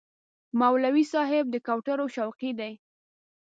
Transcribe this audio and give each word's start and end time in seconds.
مولوي 0.59 1.03
صاحب 1.13 1.45
د 1.51 1.55
کوترو 1.67 2.05
شوقي 2.15 2.51
دی. 2.59 2.73